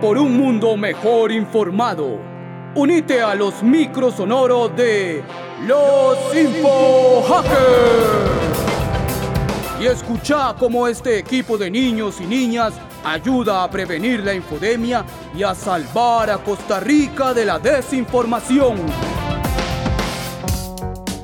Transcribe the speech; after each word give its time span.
por 0.00 0.16
un 0.16 0.36
mundo 0.36 0.76
mejor 0.76 1.30
informado. 1.30 2.18
Unite 2.74 3.20
a 3.20 3.34
los 3.34 3.62
microsonoros 3.62 4.74
de 4.74 5.22
los 5.66 6.16
Info 6.34 7.22
Hackers. 7.28 8.60
Y 9.80 9.86
escucha 9.86 10.54
cómo 10.58 10.88
este 10.88 11.18
equipo 11.18 11.58
de 11.58 11.70
niños 11.70 12.20
y 12.20 12.24
niñas 12.24 12.74
ayuda 13.04 13.62
a 13.62 13.70
prevenir 13.70 14.20
la 14.20 14.34
infodemia 14.34 15.04
y 15.36 15.42
a 15.42 15.54
salvar 15.54 16.30
a 16.30 16.38
Costa 16.38 16.80
Rica 16.80 17.34
de 17.34 17.44
la 17.44 17.58
desinformación. 17.58 18.78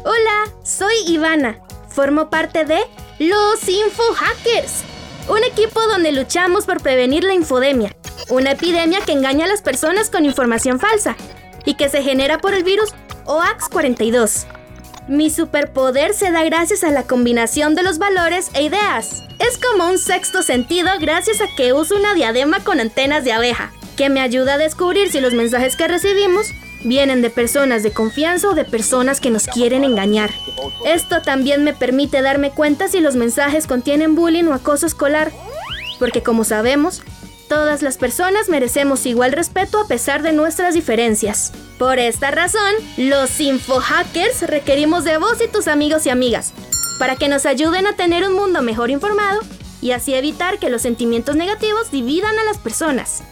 Hola, 0.05 0.53
soy 0.63 0.95
Ivana. 1.07 1.61
Formo 1.89 2.29
parte 2.29 2.67
de 2.67 2.81
los 3.19 3.69
Info 3.69 4.03
Hackers, 4.15 4.85
un 5.29 5.43
equipo 5.45 5.81
donde 5.87 6.13
luchamos 6.13 6.67
por 6.67 6.83
prevenir 6.83 7.25
la 7.25 7.33
infodemia, 7.33 7.96
una 8.29 8.53
epidemia 8.53 9.01
que 9.01 9.13
engaña 9.13 9.45
a 9.45 9.49
las 9.49 9.63
personas 9.63 10.11
con 10.11 10.25
información 10.25 10.81
falsa 10.81 11.17
y 11.65 11.75
que 11.75 11.89
se 11.89 12.03
genera 12.03 12.39
por 12.39 12.55
el 12.55 12.65
virus 12.65 12.95
OAX42. 13.25 14.47
Mi 15.09 15.31
superpoder 15.31 16.15
se 16.15 16.33
da 16.33 16.45
gracias 16.45 16.83
a 16.83 16.91
la 16.91 17.05
combinación 17.05 17.75
de 17.75 17.85
los 17.85 17.99
valores 17.99 18.51
e 18.55 18.65
ideas. 18.65 19.23
Es 19.39 19.59
como 19.59 19.89
un 19.89 19.99
sexto 19.99 20.43
sentido 20.43 20.89
gracias 21.01 21.41
a 21.41 21.47
que 21.57 21.73
uso 21.73 21.97
una 21.97 22.15
diadema 22.15 22.61
con 22.65 22.81
antenas 22.81 23.23
de 23.25 23.33
abeja, 23.33 23.73
que 23.97 24.09
me 24.09 24.21
ayuda 24.21 24.55
a 24.55 24.59
descubrir 24.59 25.11
si 25.11 25.21
los 25.21 25.33
mensajes 25.33 25.77
que 25.77 25.87
recibimos 25.87 26.49
vienen 26.83 27.23
de 27.23 27.31
personas 27.31 27.83
de 27.83 27.93
confianza 27.93 28.49
o 28.49 28.55
de 28.55 28.65
personas 28.65 29.21
que 29.21 29.31
nos 29.31 29.47
quieren 29.47 29.85
engañar. 29.85 30.31
Esto 30.85 31.23
también 31.23 31.63
me 31.63 31.73
permite 31.73 32.23
darme 32.23 32.51
cuenta 32.51 32.89
si 32.89 33.01
los 33.01 33.15
mensajes 33.15 33.67
contienen 33.67 34.15
bullying 34.15 34.45
o 34.45 34.55
acoso 34.55 34.87
escolar, 34.87 35.31
porque 35.99 36.23
como 36.23 36.45
sabemos, 36.45 37.03
todas 37.49 37.83
las 37.83 37.99
personas 37.99 38.49
merecemos 38.49 39.07
igual 39.07 39.33
respeto 39.33 39.81
a 39.81 39.87
pesar 39.87 40.23
de 40.23 40.33
nuestras 40.33 40.75
diferencias. 40.75 41.53
Por 41.79 41.99
esta 41.99 42.31
razón, 42.31 42.75
los 42.97 43.41
infohackers 43.41 44.43
requerimos 44.43 45.05
de 45.05 45.19
vos 45.19 45.39
y 45.45 45.49
tus 45.49 45.69
amigos 45.69 46.07
y 46.07 46.11
amigas, 46.11 46.53
para 46.99 47.17
que 47.17 47.29
nos 47.29 47.47
ayuden 47.47 47.87
a 47.87 47.97
tener 47.97 48.27
un 48.27 48.35
mundo 48.35 48.63
mejor 48.63 48.91
informado 48.91 49.41
y 49.81 49.93
así 49.93 50.15
evitar 50.15 50.59
que 50.59 50.71
los 50.71 50.83
sentimientos 50.83 51.37
negativos 51.37 51.91
dividan 51.91 52.39
a 52.39 52.45
las 52.45 52.59
personas. 52.59 53.23